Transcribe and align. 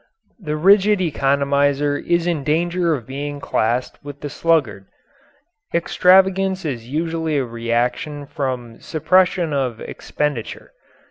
The 0.39 0.55
rigid 0.57 0.97
economizer 0.97 2.03
is 2.03 2.25
in 2.25 2.43
danger 2.43 2.95
of 2.95 3.05
being 3.05 3.39
classed 3.39 3.99
with 4.03 4.21
the 4.21 4.31
sluggard. 4.31 4.87
Extravagance 5.75 6.65
is 6.65 6.89
usually 6.89 7.37
a 7.37 7.45
reaction 7.45 8.25
from 8.25 8.79
suppression 8.79 9.53
of 9.53 9.79
expenditure. 9.79 10.71